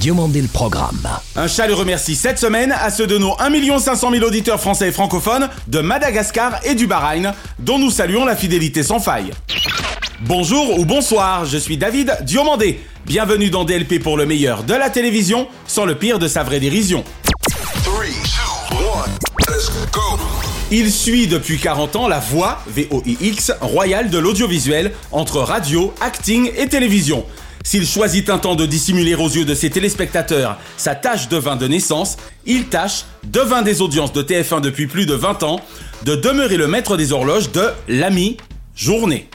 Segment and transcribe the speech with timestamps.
[0.00, 0.98] Diomandé le programme.
[1.36, 4.92] Un chaleureux merci cette semaine à ceux de nos 1 500 000 auditeurs français et
[4.92, 9.30] francophones de Madagascar et du Bahreïn, dont nous saluons la fidélité sans faille.
[10.22, 12.80] Bonjour ou bonsoir, je suis David Diomandé.
[13.06, 16.58] Bienvenue dans DLP pour le meilleur de la télévision, sans le pire de sa vraie
[16.60, 17.04] dérision.
[20.72, 26.66] Il suit depuis 40 ans la voix, VOIX, royale de l'audiovisuel entre radio, acting et
[26.66, 27.24] télévision.
[27.62, 31.56] S'il choisit un temps de dissimuler aux yeux de ses téléspectateurs sa tâche de vin
[31.56, 35.60] de naissance, il tâche, devin des audiences de TF1 depuis plus de 20 ans,
[36.04, 38.38] de demeurer le maître des horloges de l'ami
[38.74, 39.28] journée.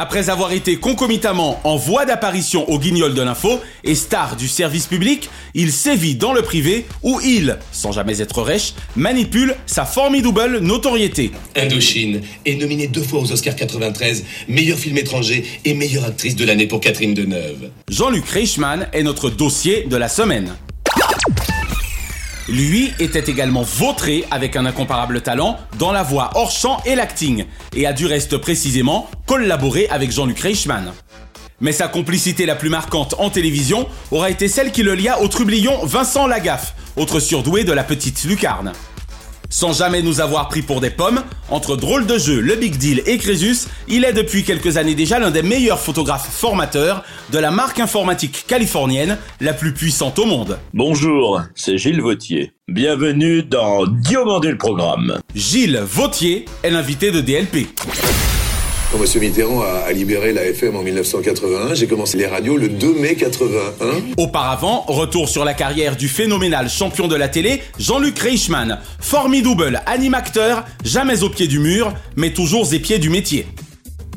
[0.00, 4.86] Après avoir été concomitamment en voie d'apparition au guignol de l'info et star du service
[4.86, 10.60] public, il sévit dans le privé où il, sans jamais être rêche, manipule sa formidable
[10.60, 11.32] notoriété.
[11.56, 16.44] Indochine est nominée deux fois aux Oscars 93, meilleur film étranger et meilleure actrice de
[16.44, 17.70] l'année pour Catherine Deneuve.
[17.88, 20.54] Jean-Luc Reichmann est notre dossier de la semaine.
[22.48, 27.44] Lui était également vautré avec un incomparable talent dans la voix hors champ et l'acting,
[27.76, 30.92] et a du reste précisément collaboré avec Jean-Luc Reichmann.
[31.60, 35.28] Mais sa complicité la plus marquante en télévision aura été celle qui le lia au
[35.28, 38.72] trublion Vincent Lagaffe, autre surdoué de la petite lucarne.
[39.50, 43.02] Sans jamais nous avoir pris pour des pommes, entre drôle de jeu, le Big Deal
[43.06, 47.50] et Crésus, il est depuis quelques années déjà l'un des meilleurs photographes formateurs de la
[47.50, 50.58] marque informatique californienne la plus puissante au monde.
[50.74, 52.52] Bonjour, c'est Gilles Vautier.
[52.68, 55.18] Bienvenue dans Diomandé le programme.
[55.34, 57.68] Gilles Vautier est l'invité de DLP.
[58.90, 59.20] Quand M.
[59.20, 64.14] Mitterrand a, libéré la FM en 1981, j'ai commencé les radios le 2 mai 81.
[64.16, 70.64] Auparavant, retour sur la carrière du phénoménal champion de la télé, Jean-Luc Reichmann, formidable animateur,
[70.84, 73.46] jamais au pied du mur, mais toujours épied du métier.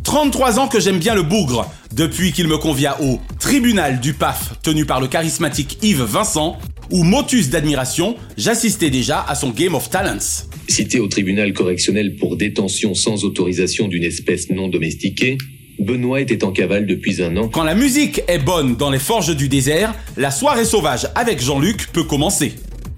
[0.03, 4.53] 33 ans que j'aime bien le bougre, depuis qu'il me convia au tribunal du PAF
[4.63, 6.57] tenu par le charismatique Yves Vincent,
[6.91, 10.45] où motus d'admiration, j'assistais déjà à son Game of Talents.
[10.67, 15.37] Cité au tribunal correctionnel pour détention sans autorisation d'une espèce non domestiquée,
[15.79, 17.47] Benoît était en cavale depuis un an.
[17.47, 21.87] Quand la musique est bonne dans les forges du désert, la soirée sauvage avec Jean-Luc
[21.91, 22.53] peut commencer.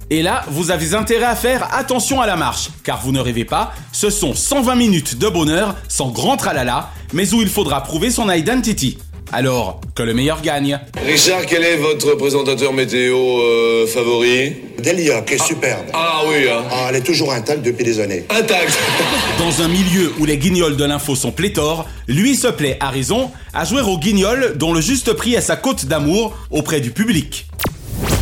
[0.09, 3.45] Et là, vous avez intérêt à faire attention à la marche, car vous ne rêvez
[3.45, 8.11] pas, ce sont 120 minutes de bonheur sans grand tralala, mais où il faudra prouver
[8.11, 8.97] son identity.
[9.31, 10.79] Alors, que le meilleur gagne.
[11.05, 14.53] Richard, quel est votre présentateur météo euh, favori?
[14.83, 15.85] Delia, qui est superbe.
[15.93, 16.63] Ah oui, hein.
[16.69, 18.25] Ah, elle est toujours intacte depuis des années.
[18.29, 18.77] Intact.
[19.39, 23.31] Dans un milieu où les guignols de l'info sont pléthores, lui se plaît, à raison,
[23.53, 27.47] à jouer au guignol dont le juste prix est sa cote d'amour auprès du public.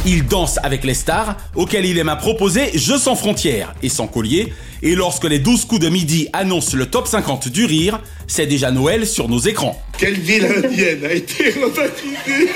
[0.06, 4.08] Il danse avec les stars, auxquelles il aime à proposer Jeux sans frontières et sans
[4.08, 4.52] collier,
[4.82, 8.72] et lorsque les 12 coups de midi annoncent le top 50 du rire, c'est déjà
[8.72, 9.80] Noël sur nos écrans.
[10.02, 12.50] Quelle ville indienne a été rebaptisée.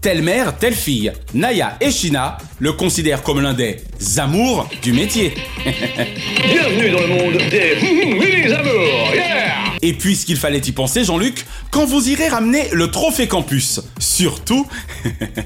[0.00, 3.76] Telle mère, telle fille, Naya et Shina le considèrent comme l'un des
[4.16, 5.34] amours du métier.
[5.64, 9.54] Bienvenue dans le monde des mini amours, yeah.
[9.82, 14.66] Et puisqu'il fallait y penser, Jean-Luc, quand vous irez ramener le trophée campus, surtout,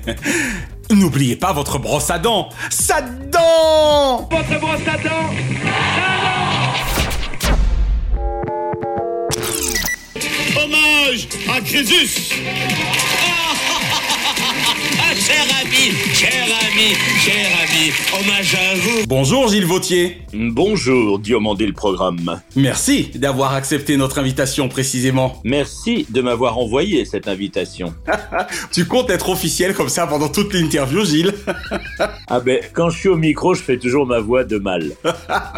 [0.90, 2.48] n'oubliez pas votre brosse à dents.
[2.70, 6.49] Sa dent Votre brosse à dents
[11.10, 12.34] Hommage à Crésus
[15.02, 19.06] Ah, cher ami, cher ami, cher ami, hommage à vous.
[19.08, 20.18] Bonjour Gilles Vautier.
[20.32, 22.40] Bonjour, Diomandé le programme.
[22.54, 25.40] Merci d'avoir accepté notre invitation précisément.
[25.42, 27.92] Merci de m'avoir envoyé cette invitation.
[28.72, 31.34] Tu comptes être officiel comme ça pendant toute l'interview, Gilles?
[32.28, 34.92] Ah ben, quand je suis au micro, je fais toujours ma voix de mal.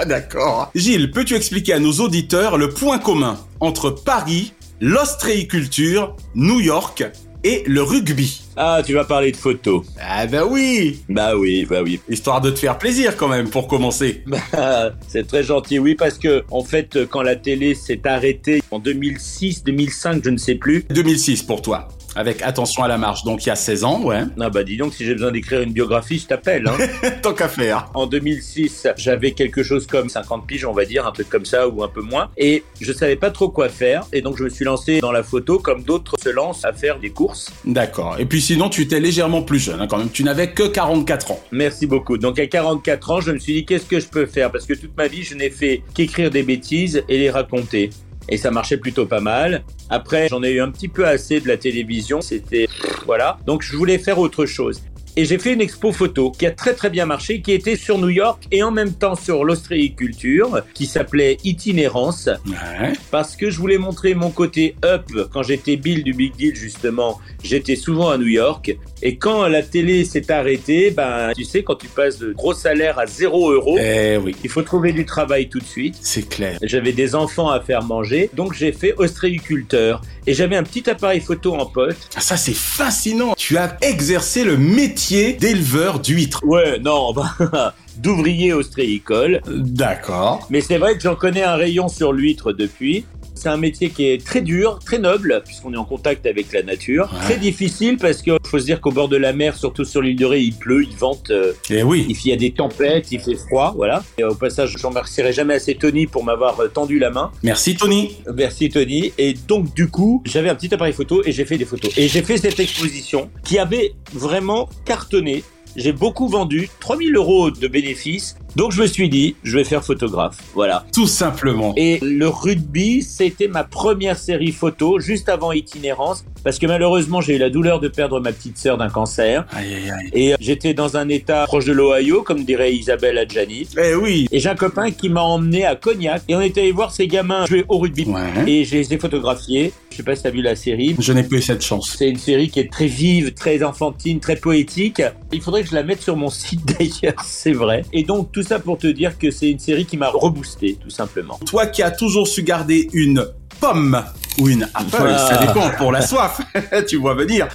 [0.06, 0.70] D'accord.
[0.74, 7.04] Gilles, peux-tu expliquer à nos auditeurs le point commun entre Paris, l'ostréiculture, New York
[7.44, 9.84] et le rugby Ah, tu vas parler de photos.
[10.00, 12.00] Ah bah oui Bah oui, bah oui.
[12.08, 14.24] Histoire de te faire plaisir quand même pour commencer.
[14.52, 18.80] Bah, c'est très gentil, oui, parce que en fait, quand la télé s'est arrêtée en
[18.80, 20.84] 2006, 2005, je ne sais plus.
[20.90, 21.86] 2006 pour toi.
[22.14, 24.20] Avec Attention à la marche, donc il y a 16 ans, ouais.
[24.40, 26.68] Ah bah dis donc, si j'ai besoin d'écrire une biographie, je t'appelle.
[26.68, 27.10] Hein.
[27.22, 27.88] Tant qu'à faire.
[27.94, 31.68] En 2006, j'avais quelque chose comme 50 piges, on va dire, un truc comme ça,
[31.68, 32.30] ou un peu moins.
[32.36, 35.22] Et je savais pas trop quoi faire, et donc je me suis lancé dans la
[35.22, 37.50] photo, comme d'autres se lancent à faire des courses.
[37.64, 38.16] D'accord.
[38.18, 40.10] Et puis sinon, tu étais légèrement plus jeune, hein, quand même.
[40.10, 41.40] Tu n'avais que 44 ans.
[41.50, 42.18] Merci beaucoup.
[42.18, 44.50] Donc à 44 ans, je me suis dit, qu'est-ce que je peux faire?
[44.50, 47.90] Parce que toute ma vie, je n'ai fait qu'écrire des bêtises et les raconter
[48.28, 49.64] et ça marchait plutôt pas mal.
[49.90, 52.66] Après, j'en ai eu un petit peu assez de la télévision, c'était
[53.06, 53.38] voilà.
[53.46, 54.82] Donc je voulais faire autre chose.
[55.16, 57.98] Et j'ai fait une expo photo qui a très très bien marché, qui était sur
[57.98, 62.30] New York et en même temps sur l'ostréiculture, qui s'appelait Itinérance.
[62.46, 62.92] Ouais.
[63.10, 65.04] Parce que je voulais montrer mon côté up.
[65.32, 68.74] Quand j'étais Bill du Big Deal, justement, j'étais souvent à New York.
[69.02, 72.98] Et quand la télé s'est arrêtée, ben, tu sais, quand tu passes de gros salaire
[72.98, 75.96] à 0 euros, Eh oui, il faut trouver du travail tout de suite.
[76.00, 76.58] c'est clair.
[76.62, 80.00] J'avais des enfants à faire manger, donc j'ai fait ostréiculteur.
[80.26, 81.94] Et j'avais un petit appareil photo en poche.
[82.16, 83.34] Ah, Ça, c'est fascinant.
[83.36, 86.40] Tu as exercé le métier d'éleveur d'huîtres.
[86.44, 87.34] Ouais, non, bah,
[87.98, 89.40] d'ouvrier ostréicole.
[89.48, 90.46] D'accord.
[90.50, 93.04] Mais c'est vrai que j'en connais un rayon sur l'huître depuis.
[93.42, 96.62] C'est un métier qui est très dur, très noble, puisqu'on est en contact avec la
[96.62, 97.10] nature.
[97.12, 97.18] Ouais.
[97.24, 100.14] Très difficile parce qu'il faut se dire qu'au bord de la mer, surtout sur l'île
[100.14, 102.06] de Ré, il pleut, il vente, euh, Eh oui.
[102.08, 104.04] il y a des tempêtes, il fait froid, voilà.
[104.16, 107.32] Et au passage, je remercierai jamais assez Tony pour m'avoir euh, tendu la main.
[107.42, 108.16] Merci, Tony.
[108.32, 109.12] Merci Tony.
[109.18, 111.90] Et donc du coup, j'avais un petit appareil photo et j'ai fait des photos.
[111.98, 115.42] Et j'ai fait cette exposition qui avait vraiment cartonné.
[115.74, 118.36] J'ai beaucoup vendu, 3000 euros de bénéfices.
[118.54, 120.36] Donc je me suis dit, je vais faire photographe.
[120.54, 120.84] Voilà.
[120.92, 121.72] Tout simplement.
[121.76, 127.36] Et le rugby, c'était ma première série photo, juste avant Itinérance, parce que malheureusement, j'ai
[127.36, 129.46] eu la douleur de perdre ma petite sœur d'un cancer.
[129.52, 130.10] Aïe, aïe, aïe.
[130.12, 133.68] Et euh, j'étais dans un état proche de l'Ohio, comme dirait Isabelle Adjani.
[133.78, 134.26] Eh oui.
[134.30, 137.06] Et j'ai un copain qui m'a emmené à Cognac, et on était allé voir ces
[137.06, 138.04] gamins jouer au rugby.
[138.04, 138.50] Ouais.
[138.50, 139.72] Et je les ai photographiés.
[139.90, 140.96] Je sais pas si t'as vu la série.
[140.98, 141.96] Je n'ai pas eu cette chance.
[141.98, 145.02] C'est une série qui est très vive, très enfantine, très poétique.
[145.32, 147.84] Il faudrait que je la mette sur mon site d'ailleurs, c'est vrai.
[147.92, 150.90] Et donc tout ça pour te dire que c'est une série qui m'a reboosté, tout
[150.90, 151.38] simplement.
[151.46, 153.26] Toi qui as toujours su garder une
[153.60, 154.02] pomme
[154.40, 155.18] ou une apple, Ah.
[155.28, 156.40] ça dépend pour la soif,
[156.88, 157.48] tu vois venir.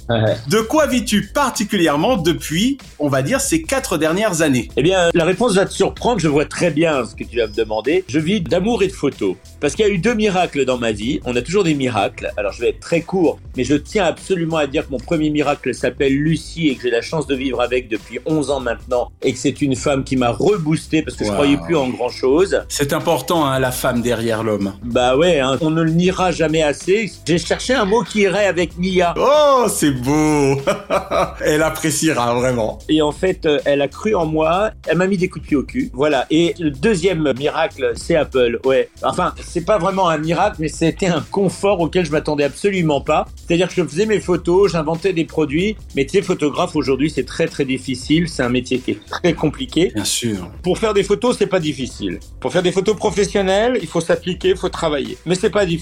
[0.48, 4.68] De quoi vis-tu particulièrement depuis, on va dire, ces quatre dernières années?
[4.76, 7.48] Eh bien, la réponse va te surprendre, je vois très bien ce que tu vas
[7.48, 8.04] me demander.
[8.08, 9.34] Je vis d'amour et de photos.
[9.60, 11.18] Parce qu'il y a eu deux miracles dans ma vie.
[11.24, 12.30] On a toujours des miracles.
[12.36, 15.30] Alors, je vais être très court, mais je tiens absolument à dire que mon premier
[15.30, 19.10] miracle s'appelle Lucie et que j'ai la chance de vivre avec depuis 11 ans maintenant
[19.22, 21.34] et que c'est une femme qui m'a reboosté parce que je Wow.
[21.34, 22.62] croyais plus en grand chose.
[22.68, 24.74] C'est important, hein, la femme derrière l'homme.
[24.84, 27.10] Bah ouais, hein, on ne le niera jamais assez.
[27.26, 29.14] J'ai cherché un mot qui irait avec Nia.
[29.16, 30.60] Oh, c'est beau
[31.44, 32.78] Elle appréciera vraiment.
[32.88, 35.48] Et en fait, euh, elle a cru en moi, elle m'a mis des coups de
[35.48, 35.90] pied au cul.
[35.94, 36.26] Voilà.
[36.30, 38.60] Et le deuxième miracle, c'est Apple.
[38.64, 38.90] Ouais.
[39.02, 43.26] Enfin, c'est pas vraiment un miracle, mais c'était un confort auquel je m'attendais absolument pas.
[43.36, 47.24] C'est-à-dire que je faisais mes photos, j'inventais des produits, mais tu sais, photographe aujourd'hui, c'est
[47.24, 48.28] très très difficile.
[48.28, 49.90] C'est un métier qui est très compliqué.
[49.94, 50.50] Bien sûr.
[50.62, 52.20] Pour faire des photos, c'est pas difficile.
[52.40, 55.16] Pour faire des photos professionnelles, il faut s'appliquer, il faut travailler.
[55.24, 55.77] Mais c'est pas difficile.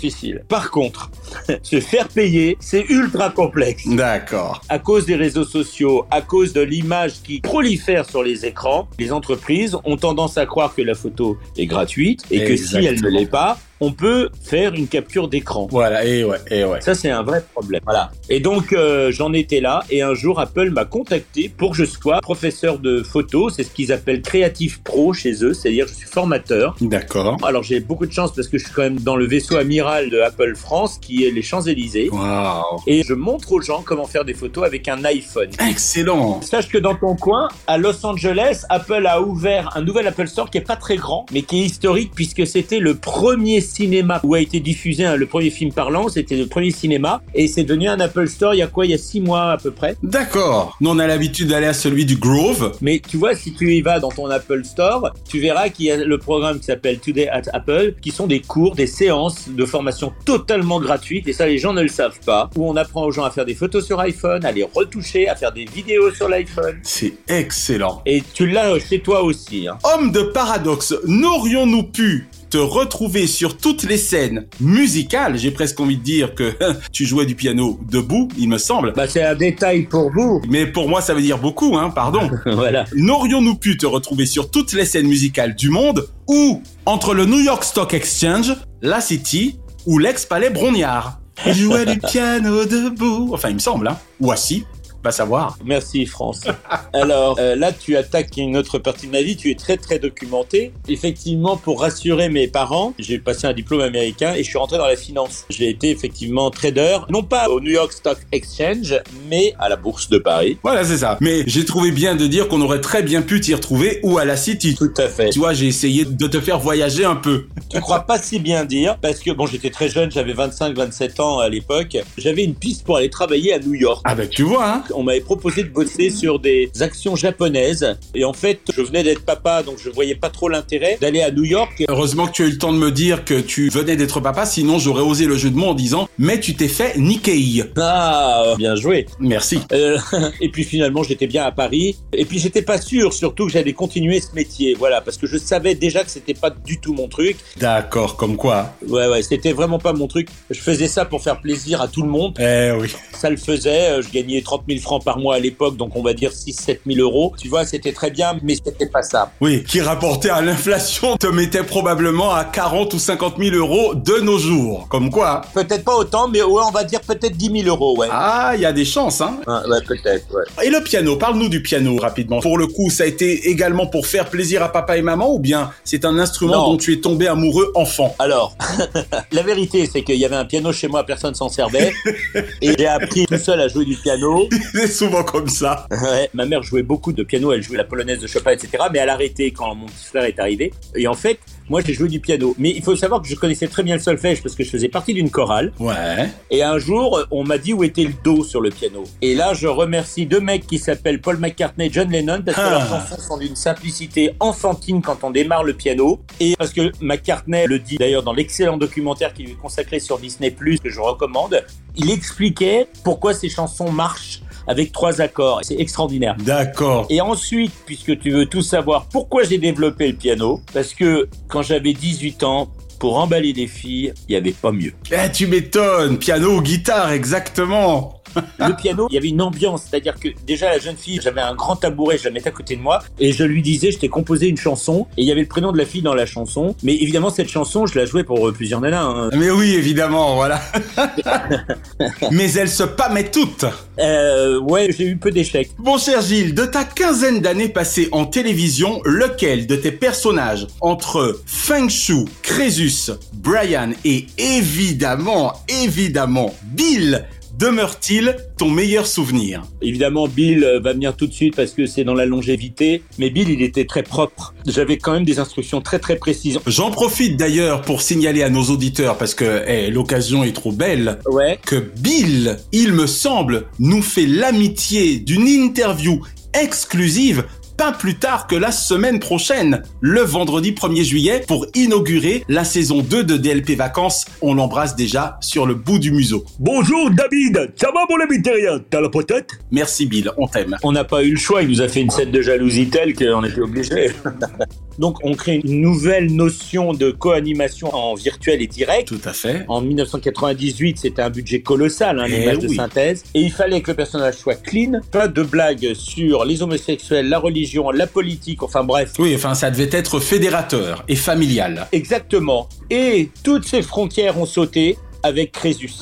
[0.48, 1.10] Par contre,
[1.62, 3.86] se faire payer, c'est ultra complexe.
[3.86, 4.60] D'accord.
[4.68, 9.12] à cause des réseaux sociaux, à cause de l'image qui prolifère sur les écrans, les
[9.12, 13.08] entreprises ont tendance à croire que la photo est gratuite et que si elle ne
[13.08, 15.68] l'est pas, on peut faire une capture d'écran.
[15.70, 16.80] Voilà, et ouais, et ouais.
[16.80, 17.80] Ça, c'est un vrai problème.
[17.84, 18.10] Voilà.
[18.28, 21.84] Et donc, euh, j'en étais là, et un jour, Apple m'a contacté pour que je
[21.84, 23.50] sois professeur de photo.
[23.50, 26.76] C'est ce qu'ils appellent créatif pro chez eux, c'est-à-dire je suis formateur.
[26.80, 27.36] D'accord.
[27.44, 30.10] Alors, j'ai beaucoup de chance parce que je suis quand même dans le vaisseau amiral
[30.10, 32.08] de Apple France, qui est les Champs-Élysées.
[32.10, 32.62] Waouh.
[32.86, 35.50] Et je montre aux gens comment faire des photos avec un iPhone.
[35.68, 36.40] Excellent.
[36.40, 40.50] Sache que dans ton coin, à Los Angeles, Apple a ouvert un nouvel Apple Store
[40.50, 44.34] qui est pas très grand, mais qui est historique puisque c'était le premier cinéma où
[44.34, 46.08] a été diffusé hein, le premier film parlant.
[46.08, 48.92] C'était le premier cinéma et c'est devenu un Apple Store il y a quoi Il
[48.92, 49.96] y a six mois à peu près.
[50.02, 50.76] D'accord.
[50.80, 52.76] Nous, on a l'habitude d'aller à celui du Grove.
[52.80, 55.90] Mais tu vois, si tu y vas dans ton Apple Store, tu verras qu'il y
[55.90, 59.64] a le programme qui s'appelle Today at Apple, qui sont des cours, des séances de
[59.64, 63.12] formation totalement gratuites, et ça les gens ne le savent pas, où on apprend aux
[63.12, 66.28] gens à faire des photos sur iPhone, à les retoucher, à faire des vidéos sur
[66.28, 66.78] l'iPhone.
[66.82, 68.02] C'est excellent.
[68.06, 69.68] Et tu l'as chez toi aussi.
[69.68, 69.78] Hein.
[69.84, 75.96] Homme de paradoxe, n'aurions-nous pu te retrouver sur toutes les scènes musicales J'ai presque envie
[75.96, 76.52] de dire que
[76.92, 78.92] tu jouais du piano debout, il me semble.
[78.94, 80.40] Bah, c'est un détail pour vous.
[80.48, 82.30] Mais pour moi, ça veut dire beaucoup, hein, pardon.
[82.46, 82.84] voilà.
[82.94, 87.40] N'aurions-nous pu te retrouver sur toutes les scènes musicales du monde ou entre le New
[87.40, 91.20] York Stock Exchange, la City ou l'ex-palais Brognard?
[91.46, 93.30] Il jouait du piano debout.
[93.32, 93.98] Enfin, il me semble, hein.
[94.20, 94.64] Ou assis.
[95.02, 95.56] Pas savoir.
[95.64, 96.42] Merci France.
[96.92, 99.36] Alors euh, là, tu attaques une autre partie de ma vie.
[99.36, 100.72] Tu es très très documenté.
[100.88, 104.86] Effectivement, pour rassurer mes parents, j'ai passé un diplôme américain et je suis rentré dans
[104.86, 105.44] la finance.
[105.50, 108.94] J'ai été effectivement trader, non pas au New York Stock Exchange,
[109.28, 110.58] mais à la Bourse de Paris.
[110.62, 111.18] Voilà, c'est ça.
[111.20, 114.24] Mais j'ai trouvé bien de dire qu'on aurait très bien pu t'y retrouver ou à
[114.24, 114.74] la City.
[114.74, 115.30] Tout à fait.
[115.30, 117.46] Tu vois, j'ai essayé de te faire voyager un peu.
[117.68, 121.38] Tu crois pas si bien dire parce que bon, j'étais très jeune, j'avais 25-27 ans
[121.40, 121.96] à l'époque.
[122.16, 124.02] J'avais une piste pour aller travailler à New York.
[124.04, 124.84] Ah ben tu vois, hein.
[124.94, 129.24] On m'avait proposé de bosser sur des actions japonaises et en fait, je venais d'être
[129.24, 131.84] papa, donc je voyais pas trop l'intérêt d'aller à New York.
[131.88, 134.46] Heureusement que tu as eu le temps de me dire que tu venais d'être papa,
[134.46, 137.64] sinon j'aurais osé le jeu de mots en disant mais tu t'es fait Nikkei.
[137.78, 139.06] Ah, bien joué.
[139.20, 139.60] Merci.
[139.72, 139.98] Euh,
[140.40, 141.96] et puis finalement, j'étais bien à Paris.
[142.12, 145.36] Et puis j'étais pas sûr, surtout que j'allais continuer ce métier, voilà, parce que je
[145.38, 147.36] savais déjà que c'était pas du tout mon truc.
[147.58, 148.72] D'accord, comme quoi.
[148.88, 150.28] Ouais, ouais, c'était vraiment pas mon truc.
[150.50, 152.36] Je faisais ça pour faire plaisir à tout le monde.
[152.40, 152.88] Eh oui.
[153.12, 153.90] Ça le faisait.
[153.90, 156.80] euh, Je gagnais 30 000 francs par mois à l'époque, donc on va dire 6-7
[156.86, 157.32] 000 euros.
[157.40, 159.32] Tu vois, c'était très bien, mais c'était pas ça.
[159.40, 164.20] Oui, qui rapporté à l'inflation te mettait probablement à 40 ou 50 000 euros de
[164.20, 164.86] nos jours.
[164.88, 165.42] Comme quoi.
[165.54, 168.08] Peut-être pas autant, mais ouais, on va dire peut-être 10 000 euros, ouais.
[168.10, 169.38] Ah, il y a des chances, hein.
[169.46, 170.66] Ah, ouais, peut-être, ouais.
[170.66, 172.40] Et le piano, parle-nous du piano rapidement.
[172.40, 175.38] Pour le coup, ça a été également pour faire plaisir à papa et maman ou
[175.38, 176.72] bien c'est un instrument Non.
[176.72, 178.14] dont tu es tombé amoureux enfant?
[178.18, 178.56] Alors,
[179.32, 181.92] la vérité, c'est qu'il y avait un piano chez moi, personne s'en servait.
[182.62, 184.48] et j'ai appris tout seul à jouer du piano.
[184.72, 185.86] C'est souvent comme ça.
[185.90, 188.84] Ouais, ma mère jouait beaucoup de piano, elle jouait la polonaise de Chopin, etc.
[188.92, 190.72] Mais elle a arrêté quand mon petit frère est arrivé.
[190.94, 192.54] Et en fait, moi, j'ai joué du piano.
[192.58, 194.88] Mais il faut savoir que je connaissais très bien le solfège parce que je faisais
[194.88, 195.72] partie d'une chorale.
[195.80, 196.28] Ouais.
[196.50, 199.04] Et un jour, on m'a dit où était le do sur le piano.
[199.22, 202.62] Et là, je remercie deux mecs qui s'appellent Paul McCartney et John Lennon parce que
[202.62, 202.70] Ah.
[202.70, 206.20] leurs chansons sont d'une simplicité enfantine quand on démarre le piano.
[206.40, 210.18] Et parce que McCartney le dit d'ailleurs dans l'excellent documentaire qui lui est consacré sur
[210.18, 211.64] Disney+, que je recommande,
[211.96, 215.60] il expliquait pourquoi ces chansons marchent avec trois accords.
[215.62, 216.36] C'est extraordinaire.
[216.38, 217.06] D'accord.
[217.10, 220.60] Et ensuite, puisque tu veux tout savoir, pourquoi j'ai développé le piano?
[220.72, 222.68] Parce que quand j'avais 18 ans,
[222.98, 224.92] pour emballer des filles, il n'y avait pas mieux.
[225.12, 226.18] Eh, tu m'étonnes.
[226.18, 228.15] Piano guitare, exactement.
[228.58, 231.54] Le piano, il y avait une ambiance, c'est-à-dire que déjà la jeune fille, j'avais un
[231.54, 234.08] grand tabouret, je la mettais à côté de moi, et je lui disais, je t'ai
[234.08, 236.74] composé une chanson, et il y avait le prénom de la fille dans la chanson,
[236.82, 239.02] mais évidemment cette chanson, je la jouais pour euh, plusieurs nanas.
[239.02, 239.30] hein.
[239.36, 240.60] Mais oui, évidemment, voilà.
[242.30, 243.64] Mais elles se pâmaient toutes.
[243.98, 245.70] Euh, ouais, j'ai eu peu d'échecs.
[245.78, 251.40] Bon cher Gilles, de ta quinzaine d'années passées en télévision, lequel de tes personnages entre
[251.46, 257.24] Feng Shu, Crésus, Brian et évidemment, évidemment, Bill
[257.58, 259.62] demeure-t-il ton meilleur souvenir?
[259.82, 263.30] Évidemment, Bill euh, va venir tout de suite parce que c'est dans la longévité, mais
[263.30, 264.54] Bill, il était très propre.
[264.66, 266.58] J'avais quand même des instructions très très précises.
[266.66, 271.18] J'en profite d'ailleurs pour signaler à nos auditeurs, parce que eh, l'occasion est trop belle,
[271.26, 271.58] Ouais.
[271.64, 276.20] que Bill, il me semble, nous fait l'amitié d'une interview
[276.54, 277.44] exclusive
[277.76, 283.02] pas plus tard que la semaine prochaine, le vendredi 1er juillet, pour inaugurer la saison
[283.02, 284.24] 2 de DLP Vacances.
[284.40, 286.44] On l'embrasse déjà sur le bout du museau.
[286.58, 288.80] Bonjour David, ça va mon ami terrien?
[288.90, 290.76] T'as la potette Merci Bill, on t'aime.
[290.82, 293.14] On n'a pas eu le choix, il nous a fait une scène de jalousie telle
[293.14, 294.12] qu'on était obligé.
[294.98, 299.08] Donc on crée une nouvelle notion de co-animation en virtuel et direct.
[299.08, 299.64] Tout à fait.
[299.68, 302.76] En 1998, c'était un budget colossal, hein, Eh l'image de oui.
[302.76, 303.24] synthèse.
[303.34, 307.38] Et il fallait que le personnage soit clean, pas de blagues sur les homosexuels, la
[307.38, 309.12] religion, la politique, enfin bref.
[309.18, 311.86] Oui, enfin, ça devait être fédérateur et familial.
[311.92, 312.68] Exactement.
[312.90, 315.92] Et toutes ces frontières ont sauté avec Crésus.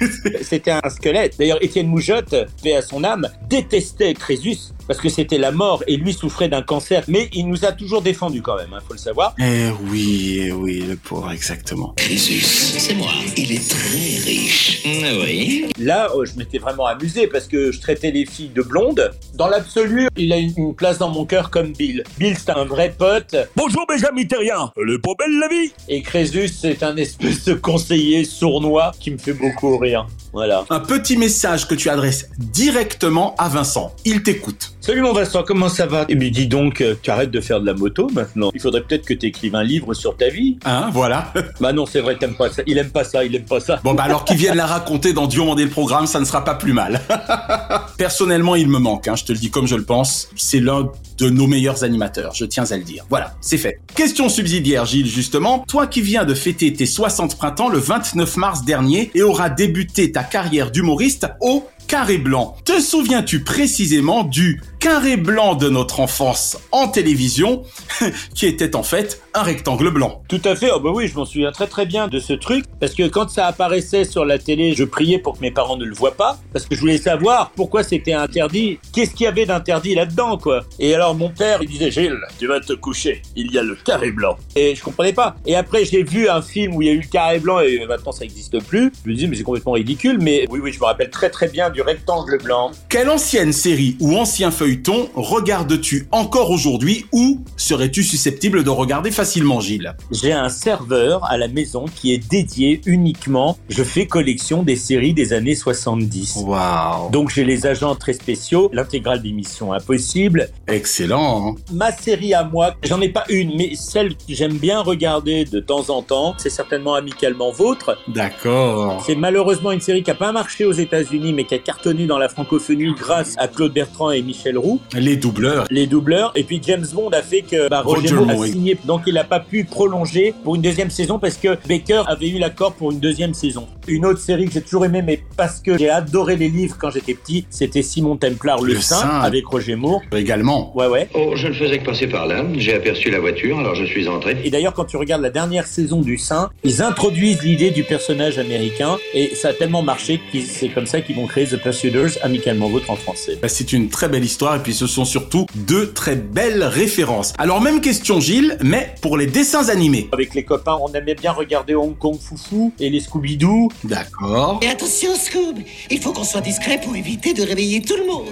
[0.42, 1.36] c'était un squelette.
[1.38, 5.96] D'ailleurs, Étienne Moujotte, paix à son âme, détestait Crésus parce que c'était la mort et
[5.96, 7.04] lui souffrait d'un cancer.
[7.08, 9.34] Mais il nous a toujours défendu quand même, il faut le savoir.
[9.38, 11.94] Eh oui, eh oui, le pauvre, exactement.
[11.96, 13.10] Crésus, c'est moi.
[13.36, 14.82] Il est très riche.
[14.86, 15.66] Ah oui.
[15.78, 19.10] Là, euh, je m'étais vraiment amusé parce que je traitais les filles de blondes.
[19.34, 22.04] Dans l'absolu, il a une une place dans mon cœur comme Bill.
[22.18, 23.34] Bill, c'est un vrai pote.
[23.56, 24.70] Bonjour Benjamin Terrien.
[24.76, 25.72] Elle est pas belle la vie.
[25.88, 30.06] Et Crésus, c'est un espèce de conseiller sournois qui me fait beaucoup rire.
[30.32, 30.64] Voilà.
[30.70, 33.94] Un petit message que tu adresses directement à Vincent.
[34.04, 34.72] Il t'écoute.
[34.84, 36.06] Salut mon Vincent, comment ça va?
[36.08, 38.50] Eh bien dis donc, euh, tu arrêtes de faire de la moto maintenant.
[38.52, 40.58] Il faudrait peut-être que tu écrives un livre sur ta vie.
[40.64, 41.32] Hein, voilà.
[41.60, 42.62] Bah non, c'est vrai, t'aimes pas ça.
[42.66, 43.78] Il aime pas ça, il aime pas ça.
[43.84, 46.56] Bon bah alors qu'il vienne la raconter dans Diomandé le programme, ça ne sera pas
[46.56, 47.00] plus mal.
[47.96, 50.30] Personnellement, il me manque, hein, je te le dis comme je le pense.
[50.34, 53.04] C'est l'un de nos meilleurs animateurs, je tiens à le dire.
[53.08, 53.78] Voilà, c'est fait.
[53.94, 55.64] Question subsidiaire, Gilles, justement.
[55.68, 60.10] Toi qui viens de fêter tes 60 printemps le 29 mars dernier et auras débuté
[60.10, 62.56] ta carrière d'humoriste au Carré Blanc.
[62.64, 67.62] Te souviens-tu précisément du carré blanc de notre enfance en télévision,
[68.34, 70.22] qui était en fait un rectangle blanc.
[70.26, 70.70] Tout à fait.
[70.74, 73.30] Oh bah oui, je m'en souviens très très bien de ce truc parce que quand
[73.30, 76.36] ça apparaissait sur la télé, je priais pour que mes parents ne le voient pas
[76.52, 78.80] parce que je voulais savoir pourquoi c'était interdit.
[78.92, 80.64] Qu'est-ce qu'il y avait d'interdit là-dedans quoi?
[80.80, 83.22] Et alors mon père il disait Gilles, tu vas te coucher.
[83.36, 84.36] Il y a le carré blanc.
[84.56, 85.36] Et je comprenais pas.
[85.46, 87.86] Et après j'ai vu un film où il y a eu le carré blanc et
[87.86, 88.90] maintenant ça n'existe plus.
[89.04, 90.18] Je me disais mais c'est complètement ridicule.
[90.20, 92.72] Mais oui oui, je me rappelle très très bien du rectangle blanc.
[92.88, 94.71] Quelle ancienne série ou ancien feuilleton
[95.14, 99.94] regardes-tu encore aujourd'hui ou serais-tu susceptible de regarder facilement Gilles?
[100.10, 103.58] J'ai un serveur à la maison qui est dédié uniquement.
[103.68, 106.42] Je fais collection des séries des années 70.
[106.44, 110.48] Waouh Donc j'ai les agents très spéciaux, l'intégrale d'émissions Impossible.
[110.68, 111.50] Excellent.
[111.50, 111.54] hein.
[111.72, 115.60] Ma série à moi, j'en ai pas une, mais celle que j'aime bien regarder de
[115.60, 117.96] temps en temps, c'est certainement Amicalement Vôtre.
[118.08, 119.02] D'accord.
[119.06, 122.18] C'est malheureusement une série qui a pas marché aux États-Unis, mais qui a cartonné dans
[122.18, 124.58] la francophonie grâce à Claude Bertrand et Michel
[124.96, 125.66] Les doubleurs.
[125.70, 126.32] les doubleurs.
[126.34, 129.14] Et puis James Bond a fait que bah, Roger, Roger Moore a signé, donc il
[129.14, 132.92] n'a pas pu prolonger pour une deuxième saison parce que Baker avait eu l'accord pour
[132.92, 133.66] une deuxième saison.
[133.88, 136.90] Une autre série que j'ai toujours aimée, mais parce que j'ai adoré les livres quand
[136.90, 139.20] j'étais petit, c'était Simon Templar, Le, Le Saint, Saint.
[139.20, 140.02] avec Roger Moore.
[140.16, 140.72] Également.
[140.76, 141.08] Ouais, ouais.
[141.14, 142.44] Oh, je ne faisais que passer par là.
[142.56, 144.36] J'ai aperçu la voiture, alors je suis entré.
[144.44, 148.38] Et d'ailleurs, quand tu regardes la dernière saison du Saint, ils introduisent l'idée du personnage
[148.38, 152.18] américain et ça a tellement marché que c'est comme ça qu'ils vont créer The Pursuiters,
[152.22, 153.38] amicalement vôtre en français.
[153.42, 157.32] Bah, C'est une très belle histoire et puis ce sont surtout deux très belles références.
[157.38, 160.08] Alors même question Gilles, mais pour les dessins animés.
[160.12, 163.70] Avec les copains, on aimait bien regarder Hong Kong Foufou et les Scooby-Doo.
[163.84, 164.60] D'accord.
[164.62, 165.58] Et attention, Scoob,
[165.90, 168.28] il faut qu'on soit discret pour éviter de réveiller tout le monde.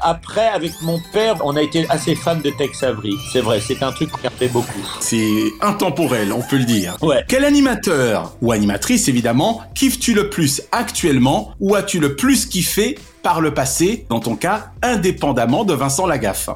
[0.00, 3.14] Après, avec mon père, on a été assez fan de Tex Avery.
[3.32, 4.86] C'est vrai, c'est un truc qu'on regardait beaucoup.
[5.00, 6.96] C'est intemporel, on peut le dire.
[7.02, 7.24] Ouais.
[7.26, 13.40] Quel animateur ou animatrice évidemment kiffes-tu le plus actuellement ou as-tu le plus kiffé par
[13.40, 16.50] le passé, dans ton cas, indépendamment de Vincent Lagaffe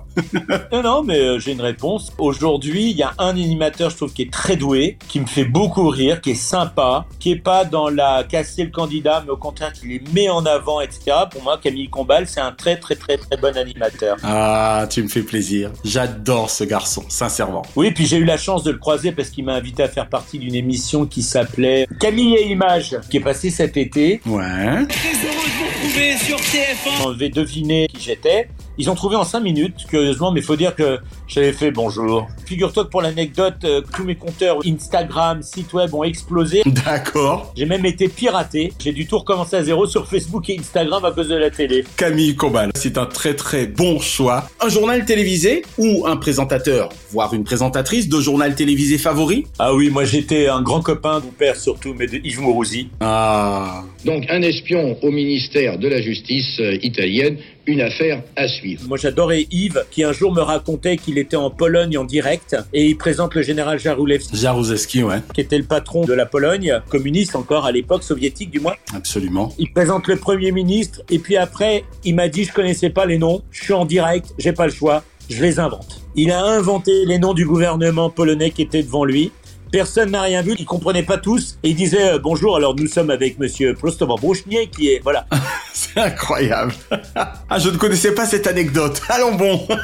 [0.72, 2.12] Non, non, mais euh, j'ai une réponse.
[2.18, 5.44] Aujourd'hui, il y a un animateur, je trouve, qui est très doué, qui me fait
[5.44, 9.36] beaucoup rire, qui est sympa, qui est pas dans la casser le candidat, mais au
[9.36, 11.12] contraire, qui les met en avant, etc.
[11.30, 14.16] Pour moi, Camille Combal, c'est un très, très, très, très bon animateur.
[14.22, 15.70] Ah, tu me fais plaisir.
[15.84, 17.62] J'adore ce garçon, sincèrement.
[17.76, 20.08] Oui, puis j'ai eu la chance de le croiser parce qu'il m'a invité à faire
[20.08, 24.20] partie d'une émission qui s'appelait Camille et Images, qui est passée cet été.
[24.26, 24.86] Ouais.
[24.86, 27.06] Très heureux de vous retrouver sur TF1.
[27.06, 28.50] On devait deviner qui j'étais.
[28.76, 30.98] Ils ont trouvé en 5 minutes, curieusement, mais faut dire que
[31.34, 32.28] j'avais fait bonjour.
[32.44, 36.62] Figure-toi que pour l'anecdote, euh, tous mes compteurs Instagram, site web ont explosé.
[36.66, 37.54] D'accord.
[37.56, 38.72] J'ai même été piraté.
[38.78, 41.84] J'ai dû tout recommencer à zéro sur Facebook et Instagram à cause de la télé.
[41.96, 44.50] Camille Combal, c'est un très très bon choix.
[44.60, 49.88] Un journal télévisé ou un présentateur, voire une présentatrice de journal télévisé favori Ah oui,
[49.88, 52.88] moi j'étais un grand copain de mon père surtout, mais de Yves Mourouzi.
[53.00, 53.84] Ah.
[54.04, 58.82] Donc un espion au ministère de la Justice euh, italienne, une affaire à suivre.
[58.88, 62.86] Moi j'adorais Yves, qui un jour me racontait qu'il était en Pologne en direct, et
[62.86, 65.20] il présente le général Jaruzelski, ouais.
[65.34, 68.74] qui était le patron de la Pologne, communiste encore à l'époque, soviétique du moins.
[68.94, 69.52] Absolument.
[69.58, 73.18] Il présente le Premier ministre, et puis après, il m'a dit je connaissais pas les
[73.18, 76.02] noms, je suis en direct, j'ai pas le choix, je les invente.
[76.14, 79.32] Il a inventé les noms du gouvernement polonais qui était devant lui.
[79.72, 82.86] Personne n'a rien vu, il comprenait pas tous, et il disait euh, bonjour, alors nous
[82.86, 85.26] sommes avec monsieur Prostovo Brouchnier, qui est, voilà.
[85.72, 86.74] C'est incroyable.
[87.16, 89.00] ah, je ne connaissais pas cette anecdote.
[89.08, 89.66] Allons bon.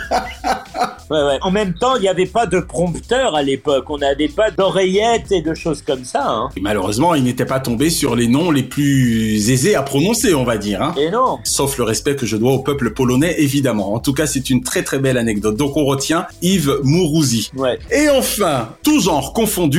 [1.10, 1.38] Ouais, ouais.
[1.40, 5.32] En même temps, il n'y avait pas de prompteur à l'époque, on n'avait pas d'oreillettes
[5.32, 6.50] et de choses comme ça, hein.
[6.54, 10.44] Et malheureusement, il n'était pas tombé sur les noms les plus aisés à prononcer, on
[10.44, 10.82] va dire.
[10.82, 10.94] Hein.
[10.98, 11.38] Et non.
[11.44, 13.94] Sauf le respect que je dois au peuple polonais, évidemment.
[13.94, 15.56] En tout cas, c'est une très très belle anecdote.
[15.56, 17.50] Donc on retient Yves Mourouzi.
[17.56, 17.78] Ouais.
[17.90, 19.77] Et enfin, tout genre confondu,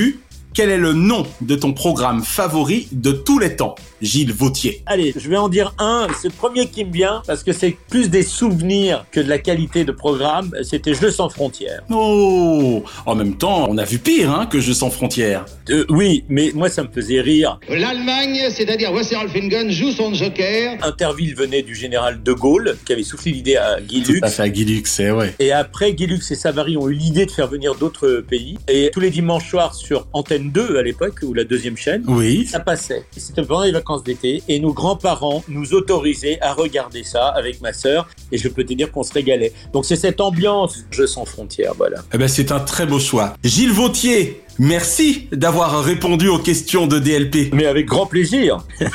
[0.54, 3.76] quel est le nom de ton programme favori de tous les temps?
[4.02, 4.82] Gilles Vautier.
[4.86, 6.08] Allez, je vais en dire un.
[6.22, 9.38] C'est le premier qui me vient parce que c'est plus des souvenirs que de la
[9.40, 10.52] qualité de programme.
[10.64, 11.82] C'était Jeux sans frontières.
[11.90, 15.46] Oh En même temps, on a vu pire hein, que Jeux sans frontières.
[15.70, 17.60] Euh, oui, mais moi ça me faisait rire.
[17.70, 20.78] L'Allemagne, c'est-à-dire Wasseralfingen, joue son joker.
[20.82, 24.24] Interville venait du général de Gaulle qui avait soufflé l'idée à Guy Tout Lux.
[24.24, 25.34] à fait à Guy Lux, c'est ouais.
[25.40, 28.58] Et après, Guy Lux et Savary ont eu l'idée de faire venir d'autres pays.
[28.68, 32.46] Et tous les dimanches soirs sur Antenne 2 à l'époque, ou la deuxième chaîne, Oui.
[32.48, 33.04] ça passait.
[33.18, 34.44] C'était pendant les vacances d'été.
[34.48, 38.08] Et nos grands-parents nous autorisaient à regarder ça avec ma sœur.
[38.32, 39.54] Et je peux te dire qu'on se régalait.
[39.74, 42.02] Donc c'est cette ambiance Jeux sans frontières, voilà.
[42.14, 43.34] Eh ben, c'est un très beau choix.
[43.44, 47.54] Gilles Vautier, merci d'avoir répondu aux questions de DLP.
[47.54, 48.64] Mais avec grand plaisir.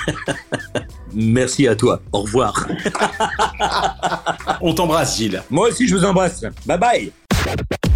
[1.16, 2.00] Merci à toi.
[2.10, 2.66] Au revoir.
[4.60, 5.44] On t'embrasse, Gilles.
[5.48, 6.44] Moi aussi, je vous embrasse.
[6.66, 7.93] Bye bye.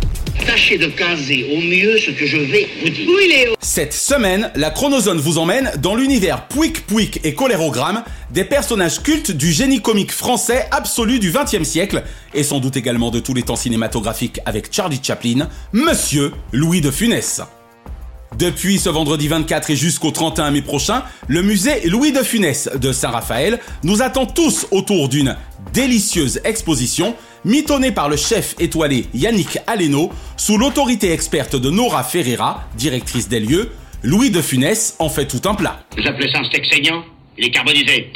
[0.48, 3.06] Tâchez de caser au mieux ce que je vais vous dire.
[3.06, 3.54] Oui, Léo.
[3.60, 9.30] Cette semaine, la Chronozone vous emmène dans l'univers Pouic Pouic et Colérogramme, des personnages cultes
[9.30, 13.42] du génie comique français absolu du XXe siècle, et sans doute également de tous les
[13.42, 17.42] temps cinématographiques avec Charlie Chaplin, Monsieur Louis de Funès.
[18.36, 22.92] Depuis ce vendredi 24 et jusqu'au 31 mai prochain, le musée Louis de Funès de
[22.92, 25.36] Saint-Raphaël nous attend tous autour d'une
[25.72, 27.14] délicieuse exposition
[27.44, 33.40] mitonnée par le chef étoilé Yannick Aleno sous l'autorité experte de Nora Ferreira, directrice des
[33.40, 33.70] lieux.
[34.02, 35.80] Louis de Funès en fait tout un plat.
[35.96, 37.02] Vous appelez ça un steak saignant
[37.36, 38.12] Il est carbonisé.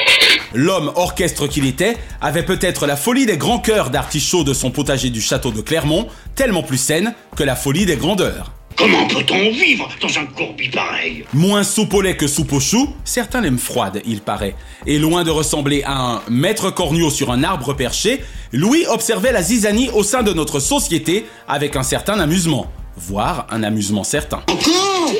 [0.54, 5.10] L'homme orchestre qu'il était avait peut-être la folie des grands cœurs d'artichaut de son potager
[5.10, 8.52] du château de Clermont, tellement plus saine que la folie des grandeurs.
[8.76, 11.24] Comment peut-on vivre dans un courbi pareil?
[11.32, 14.54] Moins soupe au lait que soupe au chou, certains l'aiment froide, il paraît.
[14.86, 19.42] Et loin de ressembler à un maître corneau sur un arbre perché, Louis observait la
[19.42, 24.42] zizanie au sein de notre société avec un certain amusement, voire un amusement certain.
[24.48, 25.12] Encore?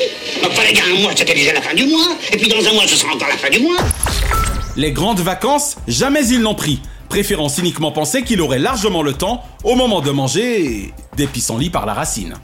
[0.44, 2.72] Enfin les gars, un mois c'était déjà la fin du mois, et puis dans un
[2.72, 3.76] mois ce sera encore la fin du mois.
[4.76, 9.44] Les grandes vacances, jamais il n'en prit, préférant cyniquement penser qu'il aurait largement le temps,
[9.64, 12.34] au moment de manger, des pissenlits par la racine.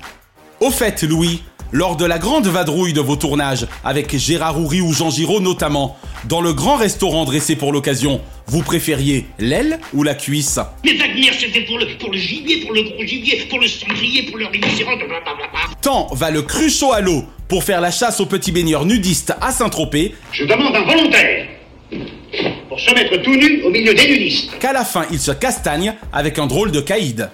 [0.60, 4.92] Au fait, Louis, lors de la grande vadrouille de vos tournages, avec Gérard Houry ou
[4.92, 10.14] Jean Giraud notamment, dans le grand restaurant dressé pour l'occasion, vous préfériez l'aile ou la
[10.14, 10.58] cuisse?
[10.84, 14.22] Mais Wagner c'était pour le, pour le gibier, pour le gros gibier, pour le sanglier,
[14.24, 15.36] pour le rhinocéros, blablabla.
[15.80, 19.52] Tant va le cruchot à l'eau pour faire la chasse aux petits baigneurs nudistes à
[19.52, 21.46] Saint-Tropez, Je demande un volontaire
[22.68, 24.58] pour se mettre tout nu au milieu des nudistes.
[24.58, 27.30] qu'à la fin il se castagne avec un drôle de caïd.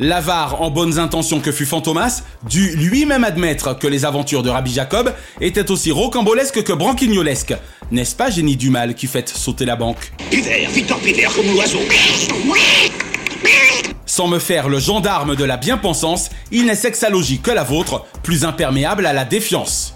[0.00, 4.72] L'avare en bonnes intentions que fut Fantomas dut lui-même admettre que les aventures de Rabbi
[4.72, 7.54] Jacob étaient aussi rocambolesques que branquignolesques.
[7.90, 10.12] N'est-ce pas génie du mal qui fait sauter la banque?
[10.30, 11.80] Pivert, Victor Pivert comme l'oiseau.
[14.06, 18.44] Sans me faire le gendarme de la bien-pensance, il n'est sexalogie que la vôtre, plus
[18.44, 19.94] imperméable à la défiance.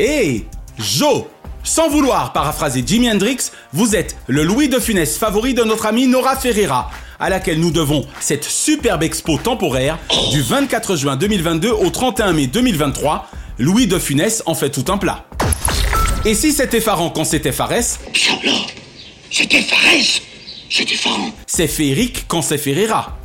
[0.00, 0.44] Et
[0.78, 1.24] Joe
[1.62, 6.06] Sans vouloir paraphraser Jimi Hendrix, vous êtes le Louis de Funès favori de notre amie
[6.06, 9.98] Nora Ferreira, à laquelle nous devons cette superbe expo temporaire
[10.32, 13.28] du 24 juin 2022 au 31 mai 2023.
[13.58, 15.26] Louis de Funès en fait tout un plat.
[16.24, 18.00] Et si c'est effarant quand c'est effarès,
[18.44, 18.52] là,
[19.30, 20.22] c'était Farès,
[20.68, 21.30] c'était effarant.
[21.46, 23.16] c'est féerique quand c'est Ferreira.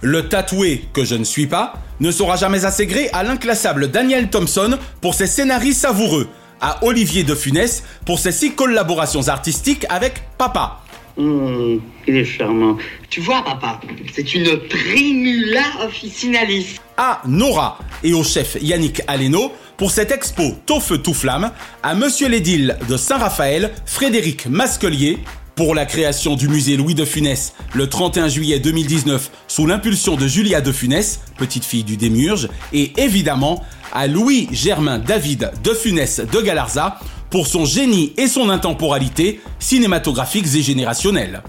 [0.00, 4.30] Le tatoué, que je ne suis pas, ne sera jamais assez gré à l'inclassable Daniel
[4.30, 6.28] Thompson pour ses scénarios savoureux,
[6.60, 10.81] à Olivier de Funès pour ses six collaborations artistiques avec Papa,
[11.18, 12.76] Hum, il est charmant.
[13.10, 13.80] Tu vois, papa,
[14.14, 16.76] c'est une primula officinalis.
[16.96, 21.50] à Nora et au chef Yannick Aleno pour cette expo Tout feu tout flamme,
[21.82, 25.18] à Monsieur l'édile de Saint-Raphaël, Frédéric Masquelier,
[25.54, 30.26] pour la création du musée Louis de Funès le 31 juillet 2019 sous l'impulsion de
[30.26, 36.20] Julia de Funès, petite fille du Démurge, et évidemment à Louis Germain David de Funès
[36.20, 36.98] de Galarza
[37.32, 41.42] pour son génie et son intemporalité cinématographiques et générationnels.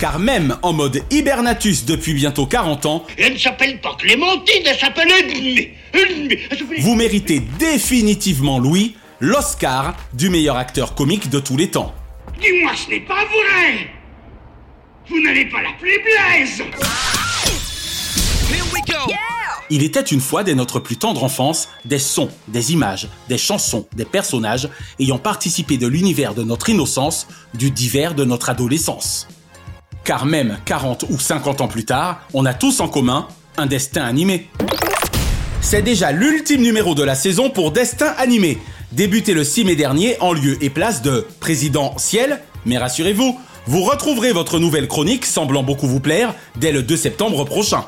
[0.00, 4.78] Car même en mode hibernatus depuis bientôt 40 ans, Elle ne s'appelle pas Clémentine, elle
[4.78, 5.08] s'appelle
[6.80, 11.94] vous méritez définitivement, Louis, l'Oscar du meilleur acteur comique de tous les temps.
[12.40, 13.90] Dis-moi, ce n'est pas vrai.
[15.08, 16.62] Vous n'allez pas l'appeler Blaise
[19.70, 23.86] Il était une fois dès notre plus tendre enfance des sons, des images, des chansons,
[23.94, 29.28] des personnages ayant participé de l'univers de notre innocence, du divers de notre adolescence.
[30.04, 33.28] Car même 40 ou 50 ans plus tard, on a tous en commun
[33.58, 34.48] un destin animé.
[35.60, 38.56] C'est déjà l'ultime numéro de la saison pour Destin animé,
[38.92, 43.82] débuté le 6 mai dernier en lieu et place de Président Ciel, mais rassurez-vous, vous
[43.82, 47.84] retrouverez votre nouvelle chronique semblant beaucoup vous plaire dès le 2 septembre prochain.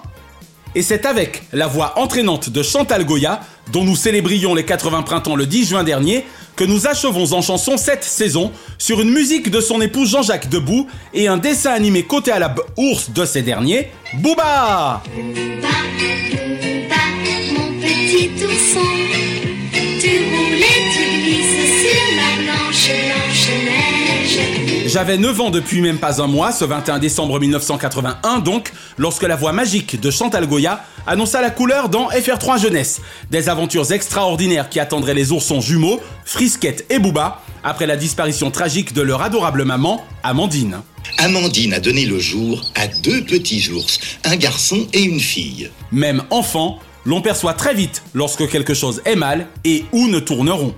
[0.75, 3.41] Et c'est avec la voix entraînante de Chantal Goya,
[3.73, 6.25] dont nous célébrions les 80 printemps le 10 juin dernier,
[6.57, 10.87] que nous achevons en chanson cette saison sur une musique de son époux Jean-Jacques Debout
[11.15, 15.03] et un dessin animé côté à la ours de ces derniers, Booba.
[24.93, 29.37] J'avais 9 ans depuis même pas un mois, ce 21 décembre 1981 donc, lorsque la
[29.37, 33.01] voix magique de Chantal Goya annonça la couleur dans FR3 Jeunesse.
[33.31, 38.93] Des aventures extraordinaires qui attendraient les oursons jumeaux, Frisquette et Booba, après la disparition tragique
[38.93, 40.81] de leur adorable maman, Amandine.
[41.19, 45.71] Amandine a donné le jour à deux petits ours, un garçon et une fille.
[45.93, 50.75] Même enfant, l'on perçoit très vite lorsque quelque chose est mal et où ne tourneront.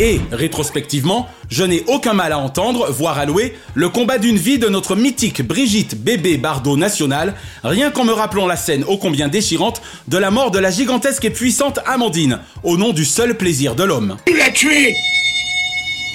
[0.00, 4.58] Et, rétrospectivement, je n'ai aucun mal à entendre, voire à louer, le combat d'une vie
[4.58, 7.34] de notre mythique Brigitte Bébé Bardot nationale,
[7.64, 11.24] rien qu'en me rappelant la scène ô combien déchirante de la mort de la gigantesque
[11.24, 14.16] et puissante Amandine, au nom du seul plaisir de l'homme.
[14.24, 14.94] Tu l'as tué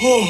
[0.02, 0.24] Oh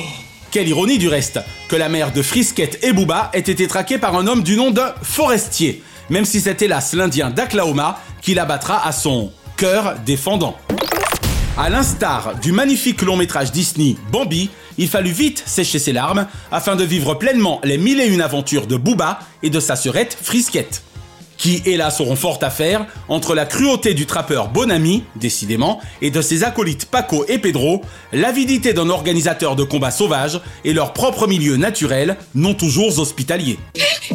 [0.49, 1.39] Quelle ironie du reste,
[1.69, 4.71] que la mère de Frisquette et Booba ait été traquée par un homme du nom
[4.71, 10.57] de Forestier, même si c'est hélas l'Indien d'Aklahoma qui l'abattra à son cœur défendant.
[11.55, 16.75] À l'instar du magnifique long métrage Disney Bambi, il fallut vite sécher ses larmes afin
[16.75, 20.81] de vivre pleinement les mille et une aventures de Booba et de sa sœurette Frisquette.
[21.37, 26.23] Qui, hélas, auront fort à faire entre la cruauté du trappeur Bonami, décidément, et de
[26.23, 27.81] ses acolytes Paco et Pedro,
[28.13, 33.59] l'avidité d'un organisateur de combats sauvages et leur propre milieu naturel, non toujours hospitalier.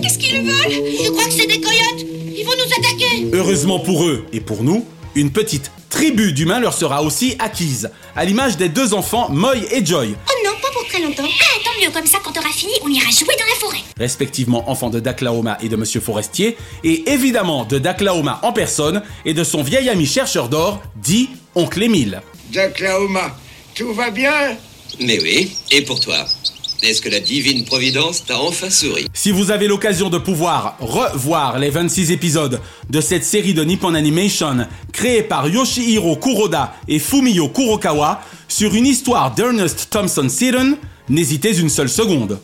[0.02, 0.72] Qu'est-ce qu'ils veulent?
[1.04, 2.00] Je crois que c'est des coyotes.
[2.00, 3.30] Ils vont nous attaquer.
[3.32, 8.24] Heureusement pour eux et pour nous, une petite tribu d'humains leur sera aussi acquise, à
[8.24, 11.24] l'image des deux enfants Moy et Joy, Oh non, pas pour très longtemps.
[11.26, 13.78] Ah, tant mieux, comme ça, quand t'auras fini, on ira jouer dans la forêt.
[13.96, 19.34] respectivement enfants de Daklahoma et de Monsieur Forestier, et évidemment de Daklahoma en personne et
[19.34, 22.22] de son vieil ami chercheur d'or, dit Oncle Émile.
[22.52, 23.36] D'Oklahoma,
[23.74, 24.56] tout va bien?
[25.00, 26.24] Mais oui, et pour toi?
[26.82, 31.58] Est-ce que la divine providence t'a enfin souri Si vous avez l'occasion de pouvoir revoir
[31.58, 34.58] les 26 épisodes de cette série de Nippon Animation
[34.92, 41.68] créée par Yoshihiro Kuroda et Fumio Kurokawa sur une histoire d'Ernest Thompson Seton, n'hésitez une
[41.68, 42.38] seule seconde.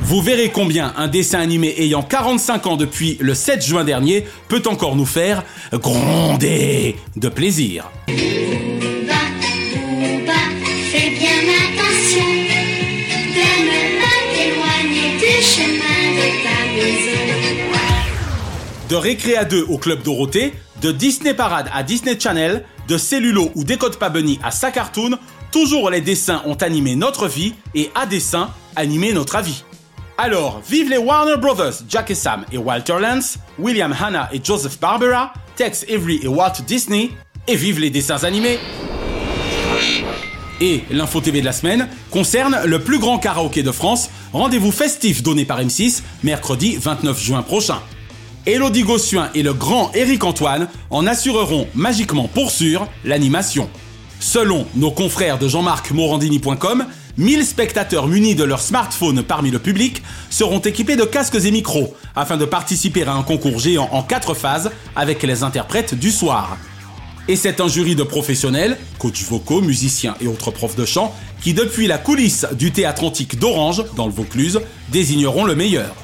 [0.00, 4.62] Vous verrez combien un dessin animé ayant 45 ans depuis le 7 juin dernier peut
[4.66, 7.90] encore nous faire gronder de plaisir.
[18.92, 20.52] De Récré à 2 au Club Dorothée,
[20.82, 25.12] de Disney Parade à Disney Channel, de Cellulo ou Décode pas à sa cartoon,
[25.50, 29.64] toujours les dessins ont animé notre vie et à dessin animé notre avis.
[30.18, 34.78] Alors, vive les Warner Brothers, Jack et Sam et Walter Lance, William Hanna et Joseph
[34.78, 37.12] Barbera, Tex Avery et Walt Disney,
[37.48, 38.58] et vive les dessins animés
[40.60, 45.22] et l'info TV de la semaine concerne le plus grand karaoké de France, rendez-vous festif
[45.22, 47.80] donné par M6 mercredi 29 juin prochain.
[48.44, 53.70] Elodie Gossuin et le grand Éric Antoine en assureront magiquement pour sûr l'animation.
[54.18, 56.86] Selon nos confrères de jean-marc-morandini.com,
[57.18, 61.94] 1000 spectateurs munis de leur smartphone parmi le public seront équipés de casques et micros
[62.16, 66.56] afin de participer à un concours géant en 4 phases avec les interprètes du soir.
[67.28, 71.54] Et c'est un jury de professionnels, coachs vocaux, musiciens et autres profs de chant, qui
[71.54, 75.94] depuis la coulisse du théâtre antique d'Orange, dans le Vaucluse, désigneront le meilleur.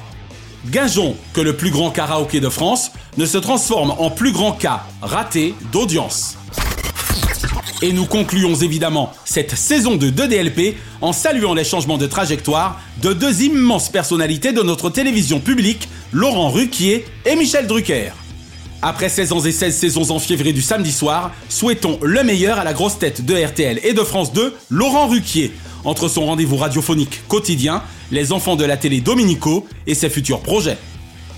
[0.67, 4.83] Gageons que le plus grand karaoké de France ne se transforme en plus grand cas
[5.01, 6.37] raté d'audience.
[7.81, 13.13] Et nous concluons évidemment cette saison de 2DLP en saluant les changements de trajectoire de
[13.13, 18.11] deux immenses personnalités de notre télévision publique, Laurent Ruquier et Michel Drucker.
[18.81, 22.63] Après 16 ans et 16 saisons en fiévré du samedi soir, souhaitons le meilleur à
[22.65, 27.27] la grosse tête de RTL et de France 2, Laurent Ruquier, entre son rendez-vous radiophonique
[27.27, 30.77] quotidien, les enfants de la télé Dominico et ses futurs projets.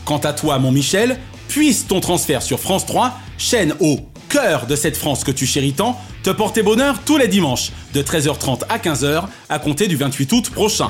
[0.05, 3.99] Quant à toi, mon Michel, puisse ton transfert sur France 3, chaîne au
[4.29, 8.01] cœur de cette France que tu chéris tant, te porter bonheur tous les dimanches, de
[8.01, 10.89] 13h30 à 15h, à compter du 28 août prochain.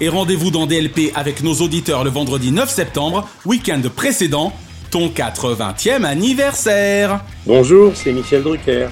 [0.00, 4.52] Et rendez-vous dans DLP avec nos auditeurs le vendredi 9 septembre, week-end précédent,
[4.90, 7.24] ton 80e anniversaire.
[7.46, 8.88] Bonjour, c'est Michel Drucker.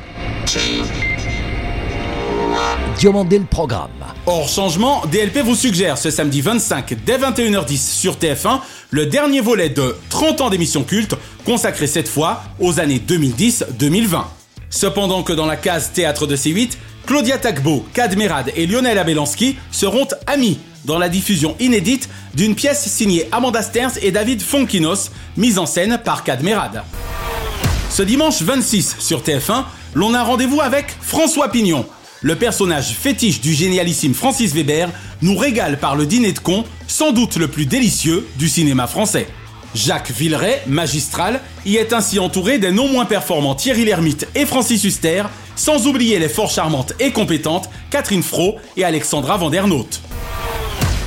[3.01, 3.89] Diomandé le programme.
[4.27, 8.61] Hors changement, DLP vous suggère ce samedi 25 dès 21h10 sur TF1
[8.91, 11.15] le dernier volet de 30 ans d'émission culte
[11.47, 14.25] consacré cette fois aux années 2010-2020.
[14.69, 16.73] Cependant que dans la case théâtre de C8,
[17.07, 23.27] Claudia Tagbo, Kadmerad et Lionel Abelanski seront amis dans la diffusion inédite d'une pièce signée
[23.33, 26.83] Amanda Sterns et David Fonkinos, mise en scène par Kadmerad.
[27.89, 31.87] Ce dimanche 26 sur TF1, l'on a rendez-vous avec François Pignon.
[32.23, 34.91] Le personnage fétiche du génialissime Francis Weber
[35.23, 39.27] nous régale par le dîner de con, sans doute le plus délicieux du cinéma français.
[39.75, 44.85] Jacques Villeray, magistral, y est ainsi entouré des non moins performants Thierry Lhermitte et Francis
[44.85, 45.23] Huster,
[45.57, 50.03] sans oublier les fort charmantes et compétentes Catherine Fro et Alexandra Vandernoot.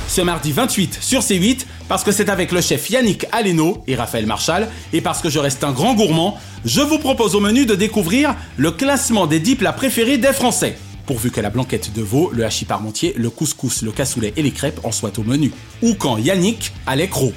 [0.08, 4.26] Ce mardi 28 sur C8, parce que c'est avec le chef Yannick Aleno et Raphaël
[4.26, 7.76] Marchal, et parce que je reste un grand gourmand, je vous propose au menu de
[7.76, 10.76] découvrir le classement des 10 plats préférés des Français.
[11.06, 14.52] Pourvu que la blanquette de veau, le hachis parmentier, le couscous, le cassoulet et les
[14.52, 15.52] crêpes en soient au menu.
[15.82, 17.32] Ou quand Yannick a l'écro.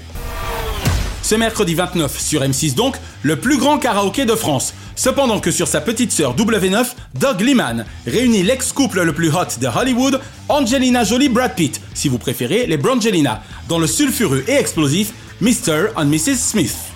[1.21, 4.73] Ce mercredi 29 sur M6 donc, le plus grand karaoké de France.
[4.95, 6.86] Cependant que sur sa petite sœur W9,
[7.19, 12.17] Doug Liman réunit l'ex-couple le plus hot de Hollywood, Angelina Jolie Brad Pitt, si vous
[12.17, 15.88] préférez les Brangelina, dans le sulfureux et explosif Mr.
[15.97, 16.38] and Mrs.
[16.38, 16.87] Smith.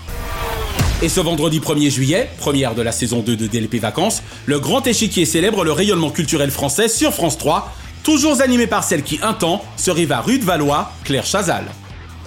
[1.03, 4.85] Et ce vendredi 1er juillet, première de la saison 2 de DLP Vacances, le grand
[4.85, 9.33] échiquier célèbre le rayonnement culturel français sur France 3, toujours animé par celle qui, un
[9.33, 11.65] temps, se riva rue de Valois, Claire Chazal.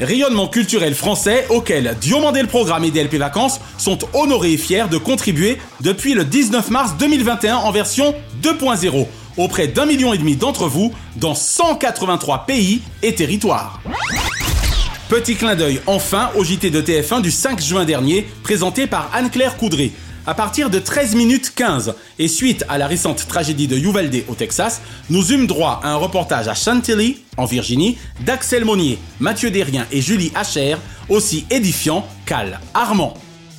[0.00, 4.98] Rayonnement culturel français auquel Diomandé le Programme et DLP Vacances sont honorés et fiers de
[4.98, 9.06] contribuer depuis le 19 mars 2021 en version 2.0
[9.36, 13.80] auprès d'un million et demi d'entre vous dans 183 pays et territoires.
[15.08, 19.58] Petit clin d'œil enfin au JT de TF1 du 5 juin dernier, présenté par Anne-Claire
[19.58, 19.92] Coudray.
[20.26, 24.34] À partir de 13 minutes 15, et suite à la récente tragédie de Uvalde au
[24.34, 29.86] Texas, nous eûmes droit à un reportage à Chantilly, en Virginie, d'Axel Monnier, Mathieu Derrien
[29.92, 30.76] et Julie Hacher,
[31.10, 33.12] aussi édifiant qu'Al Armand.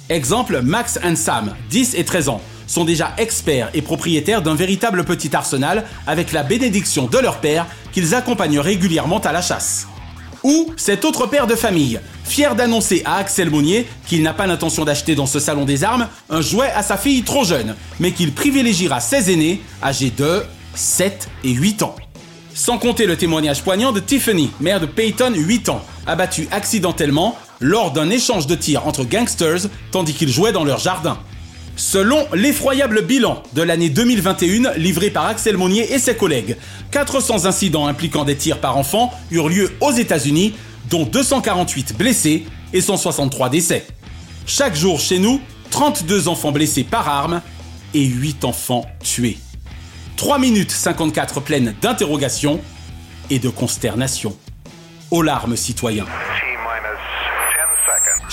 [0.09, 5.03] Exemple, Max and Sam, 10 et 13 ans, sont déjà experts et propriétaires d'un véritable
[5.03, 9.87] petit arsenal avec la bénédiction de leur père qu'ils accompagnent régulièrement à la chasse.
[10.45, 14.85] Ou cet autre père de famille, fier d'annoncer à Axel Monnier qu'il n'a pas l'intention
[14.85, 18.31] d'acheter dans ce salon des armes un jouet à sa fille trop jeune, mais qu'il
[18.31, 20.43] privilégiera ses aînés, âgés de
[20.75, 21.95] 7 et 8 ans.
[22.53, 27.89] Sans compter le témoignage poignant de Tiffany, mère de Peyton, 8 ans, abattue accidentellement lors
[27.89, 31.17] d'un échange de tirs entre gangsters tandis qu'ils jouaient dans leur jardin.
[31.75, 36.55] Selon l'effroyable bilan de l'année 2021 livré par Axel Monnier et ses collègues,
[36.91, 40.53] 400 incidents impliquant des tirs par enfant eurent lieu aux États-Unis,
[40.89, 43.85] dont 248 blessés et 163 décès.
[44.45, 47.41] Chaque jour chez nous, 32 enfants blessés par arme
[47.93, 49.37] et 8 enfants tués.
[50.15, 52.61] 3 minutes 54 pleines d'interrogations
[53.29, 54.37] et de consternation.
[55.11, 56.05] Aux larmes, citoyens.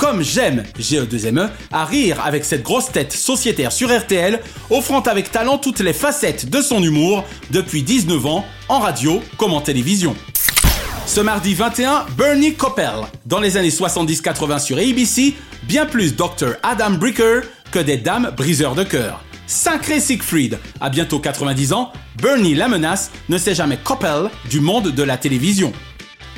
[0.00, 5.58] Comme j'aime, GE2ME, à rire avec cette grosse tête sociétaire sur RTL, offrant avec talent
[5.58, 10.16] toutes les facettes de son humour depuis 19 ans, en radio comme en télévision.
[11.04, 12.94] Ce mardi 21, Bernie Coppel.
[13.26, 15.34] Dans les années 70-80 sur ABC,
[15.64, 16.54] bien plus Dr.
[16.62, 19.22] Adam Bricker que des dames briseurs de cœur.
[19.46, 24.92] Sacré Siegfried, à bientôt 90 ans, Bernie la menace ne sait jamais Coppel du monde
[24.92, 25.74] de la télévision.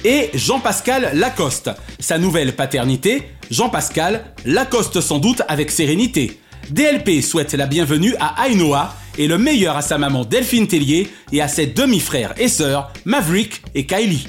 [0.05, 6.41] Et Jean-Pascal Lacoste, sa nouvelle paternité, Jean-Pascal Lacoste sans doute avec sérénité.
[6.71, 11.41] DLP souhaite la bienvenue à Ainoa et le meilleur à sa maman Delphine Tellier et
[11.41, 14.27] à ses demi-frères et sœurs Maverick et Kylie.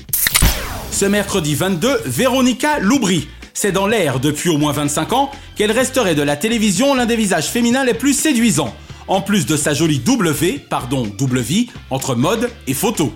[0.91, 3.27] Ce mercredi 22, Véronica Loubry.
[3.55, 7.15] C'est dans l'air depuis au moins 25 ans qu'elle resterait de la télévision l'un des
[7.15, 8.75] visages féminins les plus séduisants,
[9.07, 13.11] en plus de sa jolie W, pardon, double vie, entre mode et photo.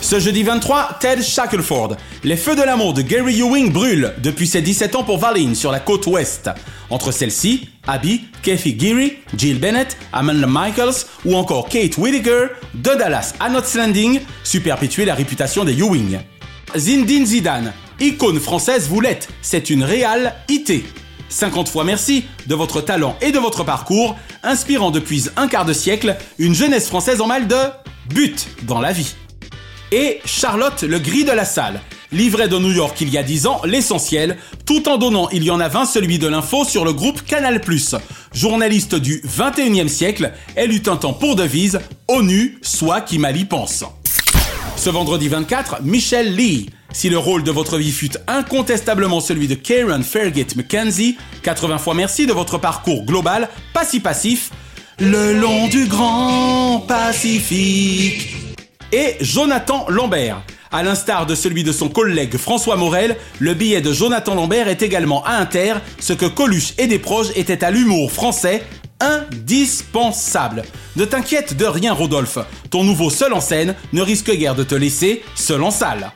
[0.00, 1.96] Ce jeudi 23, Ted Shackelford.
[2.24, 5.70] Les feux de l'amour de Gary Ewing brûlent depuis ses 17 ans pour Valine sur
[5.70, 6.48] la côte ouest.
[6.88, 13.34] Entre celles-ci, Abby, Kathy Geary, Jill Bennett, Amanda Michaels ou encore Kate Whittaker, de Dallas
[13.40, 14.20] à Knots Landing,
[15.04, 16.18] la réputation des Ewing.
[16.76, 20.84] Zinedine Zidane, icône française vous l'êtes, c'est une réelle IT.
[21.28, 25.74] 50 fois merci de votre talent et de votre parcours, inspirant depuis un quart de
[25.74, 27.56] siècle une jeunesse française en mal de
[28.08, 29.14] but dans la vie.
[29.90, 31.80] Et Charlotte le gris de la salle,
[32.12, 35.50] livrée de New York il y a 10 ans, l'essentiel, tout en donnant il y
[35.50, 37.60] en a 20 celui de l'info sur le groupe Canal+.
[38.34, 43.46] Journaliste du 21e siècle, elle eut un temps pour devise ONU, soit qui mal y
[43.46, 43.84] pense.
[44.76, 46.68] Ce vendredi 24, Michelle Lee.
[46.92, 51.94] Si le rôle de votre vie fut incontestablement celui de Karen Fergit McKenzie, 80 fois
[51.94, 54.50] merci de votre parcours global, pas si passif,
[54.98, 58.47] le long du grand Pacifique.
[58.92, 60.42] Et Jonathan Lambert.
[60.70, 64.82] À l'instar de celui de son collègue François Morel, le billet de Jonathan Lambert est
[64.82, 68.62] également à Inter, ce que Coluche et des proches étaient à l'humour français
[69.00, 70.62] indispensable.
[70.96, 72.38] Ne t'inquiète de rien Rodolphe,
[72.70, 76.10] ton nouveau seul en scène ne risque guère de te laisser seul en salle.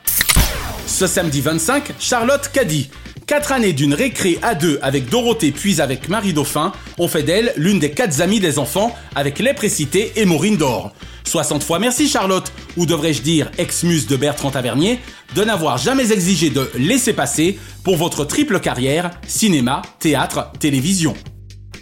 [0.87, 2.89] Ce samedi 25, Charlotte Caddy.
[3.27, 7.53] Quatre années d'une récré à deux avec Dorothée puis avec Marie Dauphin ont fait d'elle
[7.55, 10.93] l'une des quatre amies des enfants avec les précités et Maureen d'Or.
[11.25, 14.99] 60 fois merci Charlotte, ou devrais-je dire ex-muse de Bertrand Tavernier,
[15.35, 21.13] de n'avoir jamais exigé de laisser passer pour votre triple carrière, cinéma, théâtre, télévision.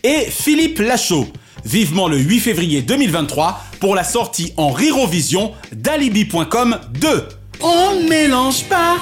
[0.03, 1.27] Et Philippe Lachaud,
[1.65, 7.27] vivement le 8 février 2023 pour la sortie en Rirovision d'Alibi.com 2.
[7.61, 8.97] On ne mélange pas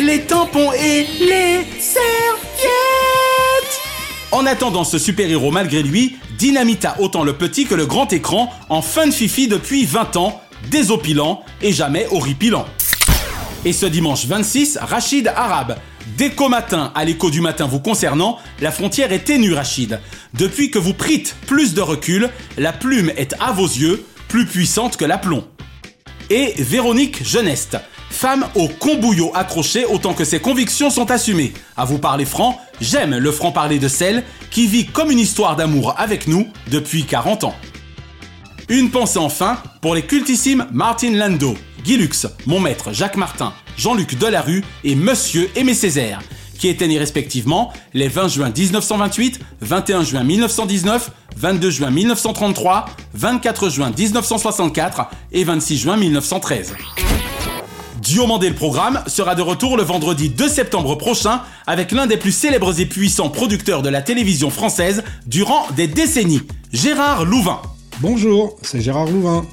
[0.00, 2.08] les tampons et les serviettes.
[4.30, 8.82] En attendant ce super-héros malgré lui, dynamita autant le petit que le grand écran en
[8.82, 10.40] fin de fifi depuis 20 ans,
[10.70, 12.66] désopilant et jamais horripilant.
[13.64, 15.76] Et ce dimanche 26, Rachid Arabe.
[16.16, 20.00] D'écho matin à l'écho du matin vous concernant, la frontière est ténue Rachid.
[20.34, 24.96] Depuis que vous prîtes plus de recul, la plume est à vos yeux plus puissante
[24.96, 25.44] que l'aplomb.
[26.30, 27.78] Et Véronique Geneste,
[28.10, 31.52] femme au combouillot accroché autant que ses convictions sont assumées.
[31.76, 35.94] À vous parler franc, j'aime le franc-parler de celle qui vit comme une histoire d'amour
[35.98, 37.54] avec nous depuis 40 ans.
[38.68, 44.18] Une pensée enfin pour les cultissimes Martin Lando, Guy Lux, mon maître Jacques Martin, Jean-Luc
[44.18, 46.20] Delarue et Monsieur Aimé Césaire,
[46.58, 53.70] qui étaient nés respectivement les 20 juin 1928, 21 juin 1919, 22 juin 1933, 24
[53.70, 56.74] juin 1964 et 26 juin 1913.
[58.00, 62.30] Diomandé le programme sera de retour le vendredi 2 septembre prochain avec l'un des plus
[62.30, 66.42] célèbres et puissants producteurs de la télévision française durant des décennies,
[66.72, 67.60] Gérard Louvain.
[68.00, 69.44] Bonjour, c'est Gérard Louvain.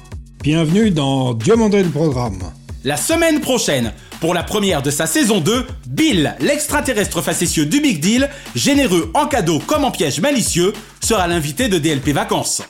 [0.44, 2.38] Bienvenue dans Diomandé le programme.
[2.84, 7.98] La semaine prochaine, pour la première de sa saison 2, Bill, l'extraterrestre facétieux du Big
[7.98, 12.62] Deal, généreux en cadeau comme en piège malicieux, sera l'invité de DLP Vacances.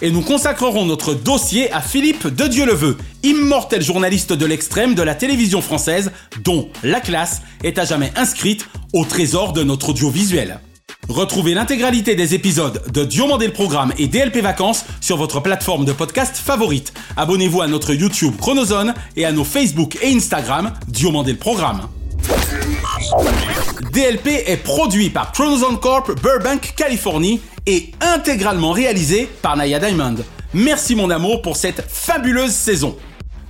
[0.00, 5.16] Et nous consacrerons notre dossier à Philippe de Dieuleveux, immortel journaliste de l'extrême de la
[5.16, 6.12] télévision française,
[6.44, 10.60] dont la classe est à jamais inscrite au trésor de notre audiovisuel.
[11.08, 15.92] Retrouvez l'intégralité des épisodes de Diomandé le Programme et DLP Vacances sur votre plateforme de
[15.92, 16.92] podcast favorite.
[17.16, 21.88] Abonnez-vous à notre YouTube Chronozone et à nos Facebook et Instagram Diomandé le Programme.
[23.92, 30.16] DLP est produit par Chronozone Corp Burbank, Californie et intégralement réalisé par Naya Diamond.
[30.54, 32.96] Merci mon amour pour cette fabuleuse saison.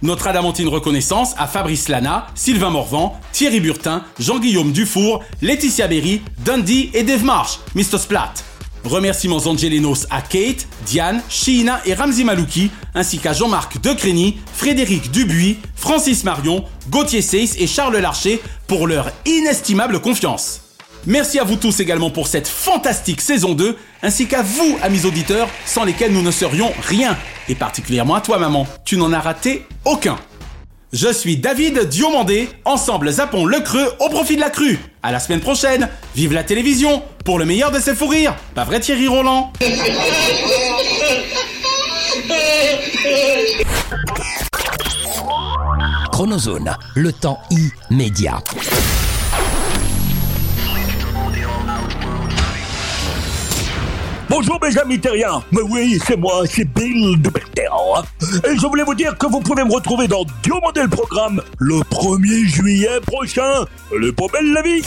[0.02, 6.90] Notre adamantine reconnaissance à Fabrice Lana, Sylvain Morvan, Thierry Burtin, Jean-Guillaume Dufour, Laetitia Berry, Dundee
[6.94, 7.98] et Dave Marsh, Mr.
[7.98, 8.34] Splat.
[8.84, 15.58] Remerciements angelinos à Kate, Diane, Sheena et Ramzi Malouki, ainsi qu'à Jean-Marc Decrény, Frédéric Dubuis,
[15.76, 20.67] Francis Marion, Gauthier Seyss et Charles Larcher pour leur inestimable confiance.
[21.06, 25.48] Merci à vous tous également pour cette fantastique saison 2, ainsi qu'à vous, amis auditeurs,
[25.64, 27.16] sans lesquels nous ne serions rien.
[27.48, 30.16] Et particulièrement à toi, maman, tu n'en as raté aucun.
[30.92, 34.78] Je suis David Diomandé, ensemble zappons le creux au profit de la crue.
[35.02, 38.34] À la semaine prochaine, vive la télévision, pour le meilleur de ses fous rires.
[38.54, 39.52] Pas vrai Thierry Roland?
[46.10, 47.38] Chronozone, le temps
[47.90, 48.42] immédiat.
[54.30, 58.04] Bonjour mes amis terriens, mais oui c'est moi, c'est Bill de Belterre.
[58.44, 61.76] Et je voulais vous dire que vous pouvez me retrouver dans Diomandé le programme le
[61.76, 63.64] 1er juillet prochain.
[63.90, 64.82] Est pas belle la vie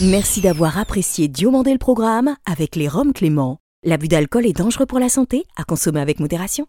[0.00, 3.58] Merci d'avoir apprécié Diomandé le programme avec les Roms Clément.
[3.84, 6.64] L'abus d'alcool est dangereux pour la santé, à consommer avec modération.